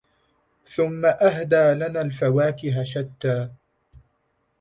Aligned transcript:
ثم 0.65 1.05
أهدى 1.05 1.73
لنا 1.73 2.01
الفواكه 2.01 2.83
شتّى 2.83 3.49